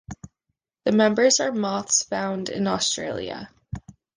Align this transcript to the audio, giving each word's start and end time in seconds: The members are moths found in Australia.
The 0.85 0.93
members 0.93 1.39
are 1.39 1.51
moths 1.51 2.01
found 2.05 2.49
in 2.49 2.65
Australia. 2.65 3.51